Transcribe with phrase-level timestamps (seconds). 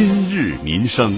[0.00, 1.12] 今日民生，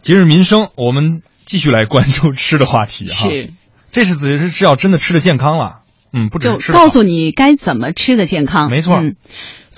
[0.00, 3.28] 今日民生，我们继续来关注吃的话题哈。
[3.28, 3.50] 是，
[3.90, 5.80] 这是只是要真的吃的健康了，
[6.12, 8.70] 嗯，不只告诉你该怎么吃的健康。
[8.70, 9.00] 没错。
[9.00, 9.16] 嗯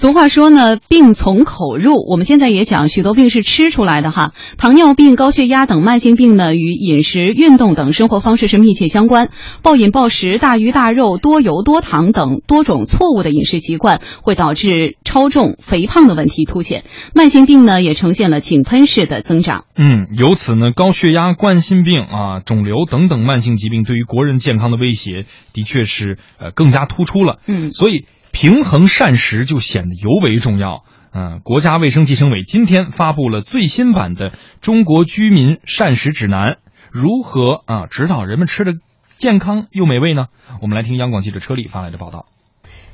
[0.00, 1.92] 俗话说呢，病从口入。
[2.08, 4.32] 我们现在也讲，许多病是吃出来的哈。
[4.56, 9.28] 糖尿病、高血压等慢性病呢，与饮食、运动等生活方式是密切相关。
[9.62, 16.84] 暴饮暴食、大鱼大肉、多油多糖等多种错误的饮食习惯，会导致超重、肥胖的问题凸显。
[17.14, 19.66] 慢性病呢，也呈现了井喷式的增长。
[19.76, 27.40] 嗯，由此呢，高血压、冠心病啊、肿瘤等等慢性疾病对于国人健康的威胁，的确是呃更加突出了。
[27.46, 30.84] 嗯所以平衡膳食就显得尤为重要。
[31.12, 36.52] 嗯、国家卫生计生委今天发布了最新版的《中国居民膳食指南》，
[36.92, 38.74] 如何啊指导人们吃的
[39.18, 40.28] 健康又美味呢？
[40.62, 42.26] 我们来听央广记者车丽发来的报道。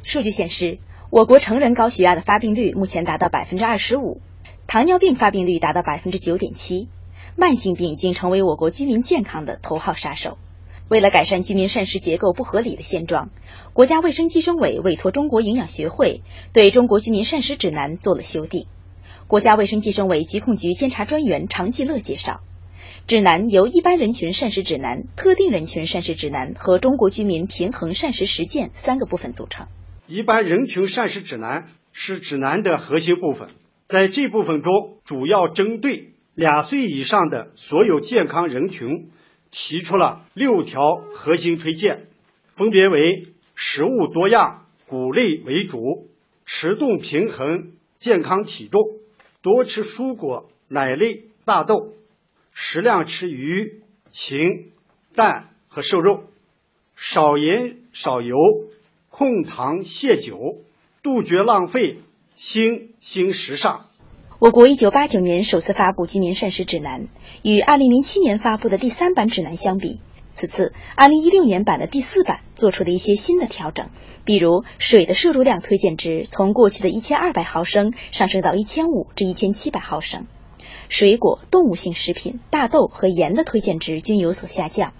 [0.03, 0.79] 数据显示，
[1.11, 4.23] 我国成人高血压的发病率目前达到百分之二十五，
[4.67, 6.89] 糖尿病发病率达到百分之九点七，
[7.37, 10.39] 慢性病已经成为我国居民健康的头号杀手。
[10.89, 13.31] 为了改善居民膳食结构不合理的现状，
[13.73, 18.67] 国家卫生计生委委托中国营养学会对中国居民膳食指南做了修订。
[19.27, 22.41] 国家卫生计生委疾控局监察专员常继乐介绍，
[23.09, 29.67] 指南由一般人群膳食指南、特定人群膳食指南和中国居民平衡膳食实践三个部分组成。
[30.07, 33.49] 一般人群膳食指南是指南的核心部分，
[33.89, 39.11] 在这部分中，主要针对两岁以上的所有健康人群
[39.51, 42.09] 提出了六条核心推荐，
[42.57, 46.11] 分别为食物多样、谷类为主、
[46.45, 48.83] 吃动平衡、健康体重、
[49.43, 51.95] 多吃蔬果、奶类、大豆、
[52.55, 54.73] 适量吃鱼、禽、
[55.15, 56.25] 蛋和瘦肉、
[56.95, 58.37] 少盐少油。
[59.09, 60.63] 控糖限酒，
[61.03, 62.01] 杜绝浪费，
[62.35, 63.87] 新新时尚。
[64.39, 67.09] 我国一九八九年首次发布居民膳食指南，
[67.41, 69.99] 与二零零七年发布的第三版指南相比，
[70.35, 73.89] 此次二零一六年版的第四版做出了一些新的调整，
[74.27, 80.27] 比如水的摄入量推荐值从过去的一千二百毫升上升到一千五至一千七百毫升，
[80.91, 84.93] 水果、动物性食品、大豆和盐的推荐值均有所下降。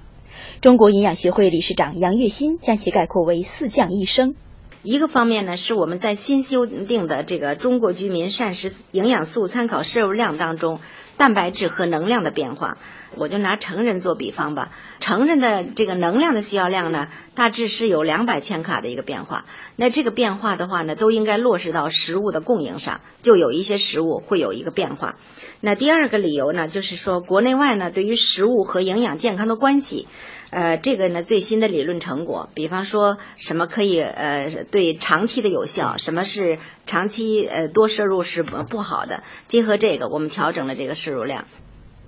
[0.63, 4.35] 中国营养学会理事长杨月新将其概括为“四降一升”。
[4.83, 10.81] 一个方面呢，是我们在新修订的这个中国居民膳食营养素参考摄入量当中，
[11.17, 12.79] 蛋白质和能量的变化。
[13.17, 14.71] 我就拿成人做比方吧，
[15.01, 19.47] 成人的这个能量的需要量呢，大致是有两百千卡的一个变化。
[19.77, 25.15] 那这个变化的话呢，都应该落实到食物的供应上，就有一些食物会有一个变化。
[25.61, 30.07] 那第二个理由呢，就是说国内外呢对于食物和营养健康的关系。
[30.51, 41.47] 呃，这个呢最新的理论成果，比方说什么可以呃对长期的有效，什么是长期呃多摄入是不好的，结合这个，我们调整了这个摄入量。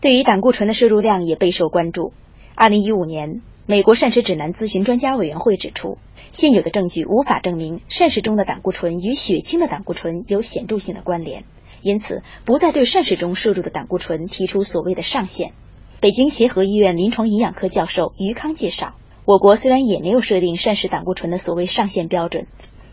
[0.00, 2.12] 对于胆固醇的摄入量也备受关注。
[2.54, 5.98] 二零一五年，美国膳食指南咨询专家委员会指出，
[6.32, 11.44] 现有的证据无法证明膳食中的胆固醇与血清的胆固醇有显著性的关联，
[11.82, 15.52] 因此不再对膳食中摄入的胆固醇提出所谓的上限。
[16.00, 18.94] 北京协和医院临床营养科教授于康介绍，
[19.24, 22.46] 我国虽然也没有设定膳食胆固醇的所谓上限标准，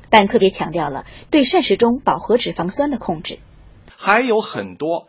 [0.09, 3.39] 但特别强调了对膳食中饱和脂肪酸的控制。
[3.95, 5.07] 还有很多，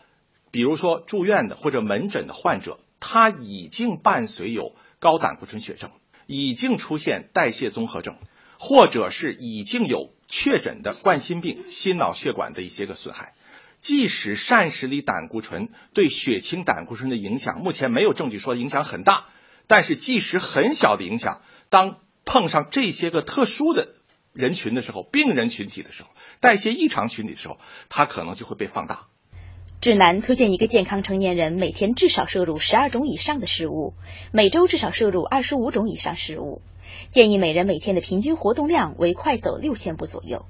[0.51, 5.91] 比如说住院的或者门诊的患者，他已经伴随有高胆固醇血症，
[6.27, 8.17] 已经出现代谢综合症，
[8.59, 13.35] 或者是已经有确诊的冠心病、心脑血管的一些个损害。
[13.79, 19.27] 即使膳食里胆固醇对血清胆固醇的影响，目前没有证据说影响很大，
[19.67, 23.95] 但是即使很小的影响，当碰上这些个特殊的
[24.33, 26.11] 人群的时候，病人群体的时候，
[26.41, 29.09] 代谢异常群体的时候，它可能就会被放大。
[29.87, 33.95] 指南推荐一个健康成年人每天至少摄入十二种以上的食物，
[34.33, 36.61] 每周至少摄入二十五种以上食物，
[37.13, 40.45] 建议每人每天的平均活动量为快走六千步左右。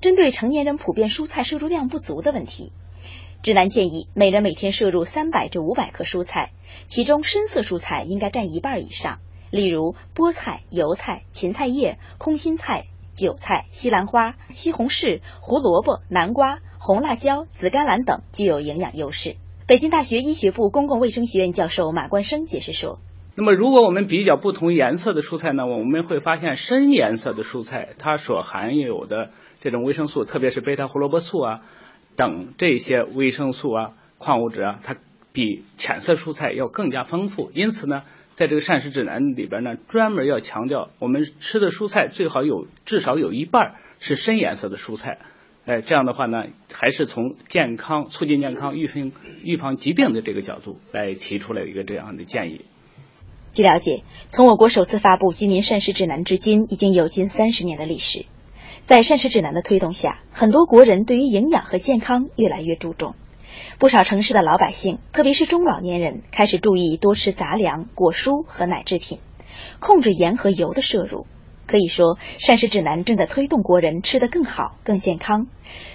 [0.00, 2.70] 针对成年人普遍蔬菜摄入量不足的问题，
[3.42, 6.52] 指南建议每人每天摄入三百至五百克蔬菜，
[6.86, 9.18] 其中深色蔬菜应该占一半以上，
[9.50, 12.86] 例如菠菜、油菜、芹菜叶、空心菜、
[13.16, 19.36] 韭菜、西兰花、西红柿、胡萝卜、南瓜、红辣椒、紫甘蓝等具有营养优势。
[19.66, 22.98] 北京大学医学部公共卫生学院教授马冠生解释说。
[23.36, 29.28] 那么，如果我们比较不同颜色的蔬菜呢，我们会发现深颜色的蔬菜它所含有的
[29.60, 31.60] 这种维生素，特别是贝塔胡萝卜素啊
[32.16, 34.96] 等这些维生素啊、矿物质啊，它
[35.34, 37.50] 比浅色蔬菜要更加丰富。
[37.54, 45.18] 因此呢，在这个膳食指南里边呢，专门要强调，我们吃的蔬菜最好有至少有一半是深颜色的蔬菜。
[45.66, 49.12] 哎，这样的话呢，还是从健康、促进健康、预防
[49.44, 52.64] 预防疾病的这个角度来提出来一个这样的建议。
[53.52, 58.26] 据了解，从我国首次发布居民膳食指南至今，已经有近三十年的历史。
[58.84, 63.14] 在膳食指南的推动下，很多国人对于营养和健康越来越注重。
[63.78, 69.18] 不少城市的老百姓，特别是中老年人，开始注意多吃杂粮、果蔬和奶制品，
[69.78, 71.26] 控制盐和油的摄入。
[71.70, 75.46] 可以说，膳食指南正在推动国人吃得更好、更健康。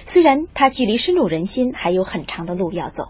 [0.06, 3.10] 虽然它距离深入人心还有很长的路要走。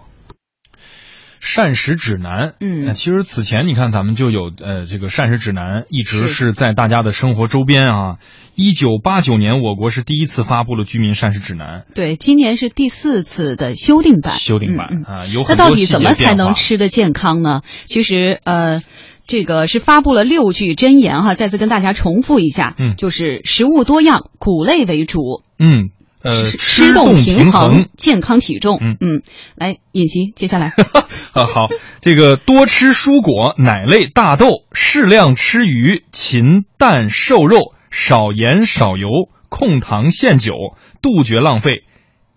[1.40, 8.18] 膳食指南，嗯，其实此前你看咱们就有呃这个膳食指南，一直是在大家的生活周边啊。
[8.56, 14.34] 一九八九年，我国是第一次发布了居民膳食指南，对，今年是第四次的修订版。
[14.34, 17.62] 修订版嗯啊，有那到很多细节底怎么才能吃得健康呢？
[17.84, 18.82] 其实呃。
[19.28, 25.90] 这个是发布了六句箴言哈，再次跟大家重复一下，嗯就是食物多样，谷类为主，嗯
[26.22, 28.80] 呃吃吃动平衡，健康体重。
[28.82, 29.22] 嗯
[29.56, 30.74] 来，尹习，接下来
[31.34, 31.68] 啊，好，
[32.02, 39.10] 这个多吃蔬果、奶类、大豆，适量吃鱼、禽蛋、瘦肉，少盐少油，
[39.50, 40.54] 控糖限酒，
[41.02, 41.84] 杜绝浪费，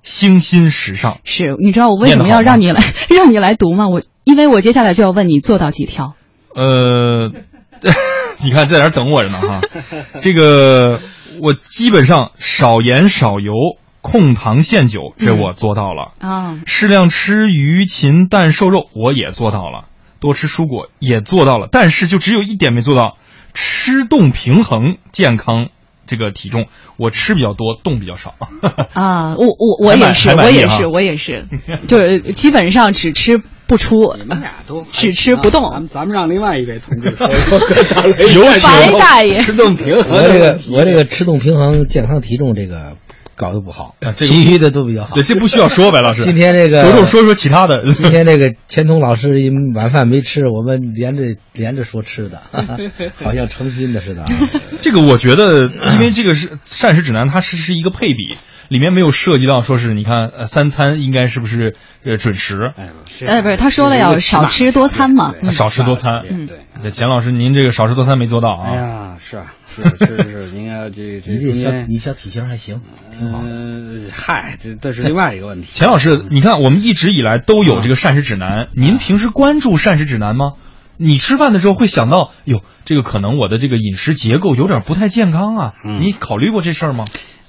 [0.02, 1.20] 清新时尚。
[1.24, 3.88] 是你知道我为什么要让你来 让你来读吗？
[3.88, 6.14] 我因为我接下来就要问你做到几条。
[6.58, 7.30] 呃，
[8.42, 9.60] 你看在哪儿等我着呢哈？
[10.18, 11.00] 这个
[11.40, 13.52] 我基本上少盐少油，
[14.02, 16.10] 控糖限酒，这我做到了。
[16.18, 19.84] 啊，适量吃鱼、禽、蛋、瘦肉，我也做到了；
[20.18, 23.16] 多吃蔬果也做到了，但是就只有一点没做到，
[23.54, 25.68] 吃动平衡，健康
[26.08, 26.66] 这个体重，
[26.96, 28.34] 我吃比较多，动比较少。
[28.94, 31.46] 啊，我我我也是，我也是，我也是，
[31.86, 35.62] 就是基本上只吃不出，你们俩都只吃不动。
[35.70, 37.28] 咱们咱们让另外一位同志说
[38.64, 39.40] 白 大爷。
[39.42, 42.96] 吃动平衡我这个我这个吃动平衡、健康体重这个
[43.38, 45.14] 搞得不好，啊这个其余的都比较好。
[45.14, 46.24] 对，这不需要说白老师。
[46.24, 47.82] 今天这个着重说说其他的。
[47.84, 52.42] 今天这个钱通老师一晚饭没吃，我们连着连着说吃的，
[53.22, 54.26] 好像成心的似的啊。
[54.82, 58.36] 这个我觉得，因为这个是膳食指南，它是是一个配比，
[58.68, 61.74] 里面没有涉及到说是你看呃三餐应该是不是
[62.04, 62.90] 呃准时，哎，
[63.26, 66.22] 呃，不是，他说了要少吃多餐嘛，嗯少吃多餐。
[66.28, 66.60] 嗯对。
[66.82, 68.70] 这钱老师，您这个少吃多餐没做到啊？
[68.70, 72.82] 哎呀，是啊，是是是，您看这这你这小你小体型还行，
[73.18, 73.48] 挺好的。
[73.48, 75.68] 嗯，嗨，这这是另外一个问题。
[75.72, 80.52] 钱老师，你看我们一直以来都有这个膳食指南，您平时关注膳食指南吗？
[80.98, 87.04] 你吃饭的时候会想到，哟，这个可能我的这个饮食结构有点不太健康啊，嗯你考虑过这事儿吗？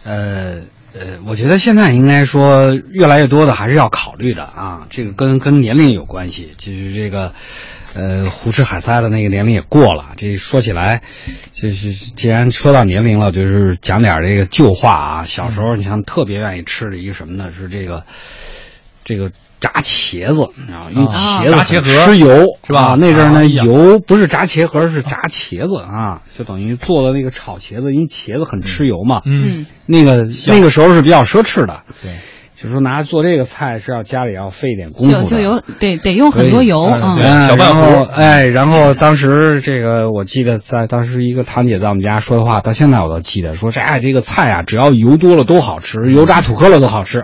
[0.06, 0.62] 呃
[0.94, 7.34] 呃，我觉得现在应该说越来越多的还是要考虑的啊，这个跟跟年龄有关系，就是这个。
[7.96, 10.12] 呃，胡吃海塞的那个年龄也过了。
[10.16, 11.02] 这说起来，
[11.52, 15.24] 就是既然说到年龄了，就是讲点这个旧话啊。
[15.24, 17.52] 小时候，你像特别愿意吃的一个什么呢？
[17.52, 18.06] 是这个
[19.04, 29.22] 这个炸茄子啊，因为茄子炸茄盒吃油是吧啊那阵儿呢，油不是炸茄盒，是炸茄子啊，就等于做的那个炒茄子，因为茄子很吃油嘛。
[29.26, 32.12] 嗯，那个那个时候是比较奢侈的，对，
[32.56, 37.48] 就说拿做这个菜是要家里要费一点功夫的，就就有得得用很多油啊。
[37.48, 47.24] 小半壶哎，然后当时这个我记得在当时一个堂姐在我们家说的话，到现在我都记得，说这哎这个菜啊，只要油多了都好吃，油炸土坷了都好吃。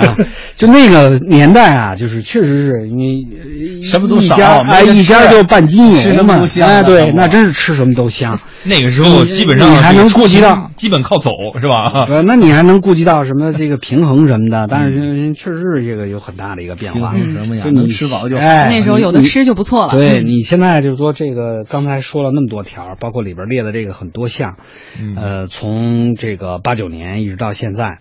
[0.00, 0.16] 啊，
[0.56, 3.26] 就那个年代啊，就是确实是因为
[3.78, 8.38] 呃什么都少一家哎一家就半斤吃油嘛什么都，香哎对，那那真是吃什么都香。
[8.64, 11.30] 那个时候基本上你还能顾及到基本靠走
[11.60, 12.06] 是吧？
[12.10, 14.66] 呃， 那你还能顾及到什么这个平衡什么的？
[14.70, 17.14] 但是确实是这个有很大的一个变化。
[17.14, 19.94] 什么呀就你能吃饱就好哎，那时候有的吃就不错了。
[19.94, 24.56] 嗯对你现在就是说这个刚才说了那么多条，包括里边列的这个很多项，
[25.00, 27.98] 嗯呃，从这个八九年一直到现在，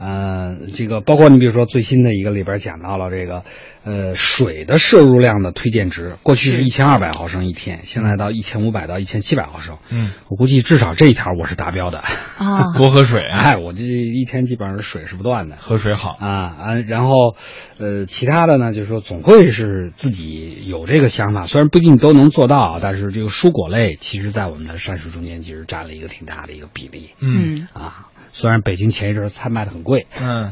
[0.00, 3.42] 呃，这个包括你比如说最新的一个里边讲到了这个，
[3.84, 11.98] 呃，水的摄入量的推荐值，过去是一千二百毫升一天，现在到一千五百到一千七百毫升，嗯，我估计至少这一条我是达标的。
[11.98, 15.56] 啊， 多喝水，哎，我这一天基本上水是不断的。
[15.56, 16.10] 喝水好。
[16.18, 17.36] 啊啊，然后，
[17.78, 28.08] 呃，其他的呢，就是说总会是自己有这个想法，虽然不一定都能做到，但是这个蔬果类，其实在我们的膳食中间其实占了一个挺大的一个比例嗯嗯，啊。
[28.32, 30.50] 虽然北京前一阵儿菜卖的很贵，嗯，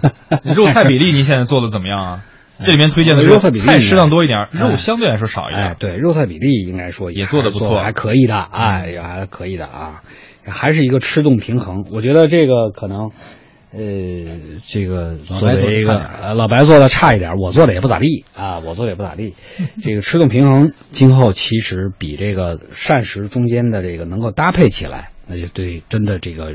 [0.54, 2.24] 肉菜比例您现在做的怎么样啊？
[2.60, 5.76] 这里面推荐的肉菜比例菜适量多一点，哎肉相对来说少一哎点，。
[5.80, 10.02] 对，肉菜比例应该说也做的不错嗯还可以的，哎，也还可以的啊，
[10.46, 11.84] 还是一个吃动平衡。
[11.90, 13.10] 我觉得这个可能，
[13.72, 19.34] 呃，这个作为一个呃老白做的差一点，我做的也不咋地啊，我做的也不咋地。
[19.82, 26.52] 这个吃动平衡，今后其实比这个膳食中间的这个能够搭配起来，那就对真的这个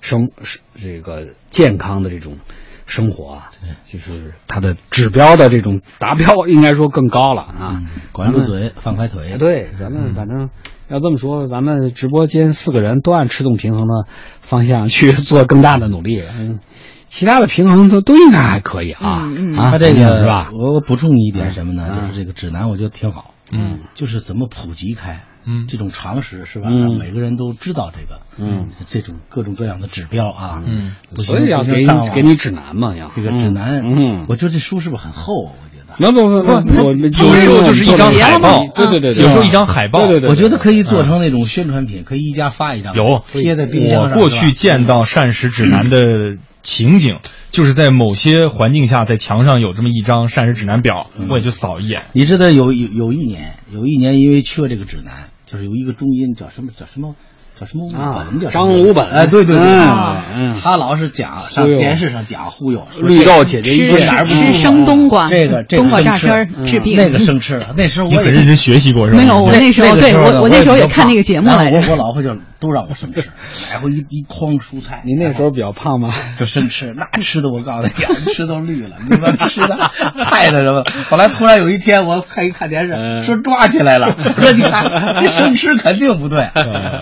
[0.00, 0.30] 生
[0.74, 2.38] 这个健康的这种
[2.86, 3.50] 生活啊，
[3.90, 7.82] 就是它的指标的这种达标，应该说更高了啊。
[8.12, 9.36] 管住嘴，放开腿。
[9.38, 10.50] 对，咱们反正
[10.88, 14.06] 要这么说，咱们直播间四个人都按吃动平衡的
[14.40, 16.22] 方向去 做更大的努力。
[16.38, 16.60] 嗯。
[17.06, 20.50] 其他的平衡都都应该还可以啊，嗯嗯，啊，他这个是吧？
[20.50, 21.94] 我我补充一点什么呢？
[21.94, 26.68] 就是这个指南，我觉得挺好，嗯，就是怎么普及开，嗯，这种常识是吧？
[26.70, 26.80] 嗯。
[26.80, 35.52] 让每个人都知道这个，嗯，这种各种各样的指标啊，嗯，不行所以要给不行上网给你指南嘛，要这个指南，嗯，我觉得这书是不是很厚啊？
[35.62, 35.82] 我觉得。
[35.92, 43.22] 不不不不，我有时候就是一张海报，对对对，有时候一张海报，对对对，我觉得可以做成那种宣传品，可以一家发一张，有。
[43.30, 44.12] 贴在冰箱上。
[44.12, 47.18] 我过去见到膳食指南的 情景，
[47.50, 52.02] 就是在某些环境下，在墙上有这么一张膳食指南表，我也就扫一眼。
[52.12, 57.14] 你知道有有有一年，有一年因为缺这个指南，就是有一个中医叫什么叫什么。
[57.60, 58.40] 叫什么武本？
[58.40, 59.06] 叫张武本？
[59.08, 67.60] 哎，对对对，嗯，他老是讲上电视上讲忽悠，绿豆解决一切，吃生冬瓜，这个冬瓜榨汁儿治病，那个生吃。
[67.76, 69.18] 那时候我也很认真学习过，是吧？
[69.18, 71.78] 没有，我那时候对我我那时候也看那个节目来着。
[71.82, 72.30] 我我老婆就
[72.62, 73.28] 都让我生吃，
[73.72, 75.02] 买回一一筐蔬菜。
[75.04, 76.14] 你那时候比较胖吗？
[76.38, 79.76] 就生吃，那吃的我告诉你，眼吃都绿了，你说吃的？
[80.24, 80.84] 太那什么。
[81.10, 84.84] 后来突然有一天，我看一看电视，说抓起来了，说你看
[85.20, 86.48] 这生吃肯定不对，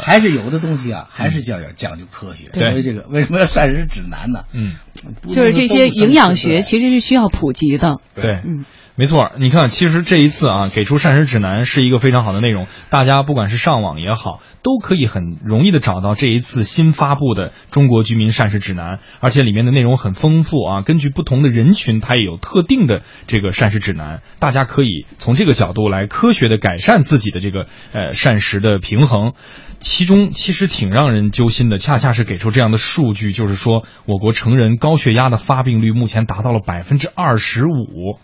[0.01, 1.07] 还是有的东西啊。
[1.11, 4.45] 还是讲要讲究科学，所以这个为什么要膳食指南呢？
[4.55, 4.73] 嗯，
[5.29, 7.99] 就是这些营养学其实是需要普及的。
[8.15, 8.65] 对，嗯，
[9.01, 9.33] 没错。
[9.39, 20.83] 你看，其实这一次啊，给出膳食指南是一个非常好的内容，大家不管是上网也好，都可以很容易的找到这一次新发布的中国居民膳食指南，而且里面的内容很丰富啊。
[20.83, 29.33] 根据不同的人群，它也有特定的这个膳食指南，大家可以从这个角度来科学的改善自己的这个呃膳食的平衡。
[29.79, 38.19] 其中其实挺让人揪心的，恰恰是给出这样的数据，就是说我国成人高血压的发病率目前达到了百分之二十五，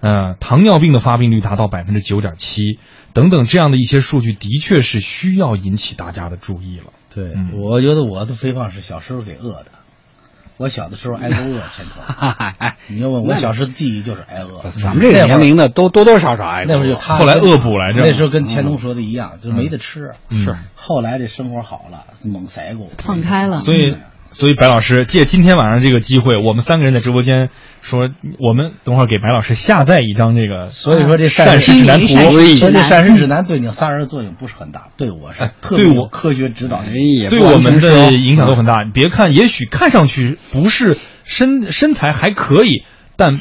[0.00, 2.78] 呃，糖尿病的发病率达到百分之九点七，
[3.12, 6.92] 等等这样的一些数据，的确是需要引起大家的注意了。
[7.14, 9.66] 对，嗯、我觉得我的肥胖是小时候给饿的。
[10.56, 12.02] 我小的时候挨过饿，前 头。
[12.58, 14.68] 哎，你要问我小时候的记忆就是挨饿。
[14.70, 16.74] 咱们这个年龄的都多多少少挨过。
[16.74, 18.02] 那会儿就他后来恶补来着。
[18.02, 20.10] 那时候跟乾隆说的一样，就没得吃。
[20.30, 20.54] 是。
[20.74, 22.90] 后来这生活好了，猛塞过。
[22.98, 23.60] 放开了。
[23.60, 23.96] 所以，
[24.32, 27.50] 所以白老师借今天晚上这个机会，我们三个人在直播间
[27.82, 28.08] 说，
[28.38, 30.70] 我们等会儿给白老师下载一张这个。
[30.70, 36.82] 所以说这膳食指南图，所以这膳食指南对你仨人作用不是很大，对我是特别有科学指导，
[37.28, 38.82] 对我们的影响都很大。
[38.82, 40.96] 你别看，也许看上去不是。
[41.22, 42.82] 身身材还可以，
[43.16, 43.40] 但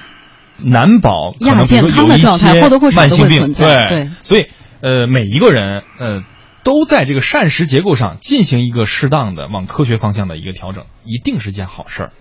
[0.64, 3.52] 难保可能健康的状态或多或少慢性病。
[3.52, 4.46] 对对，所以
[4.82, 6.24] 呃，每一个人呃
[6.64, 12.12] 都在这个膳食结构上进行一个适当的往科学方向的一个调整，一定是件好事儿。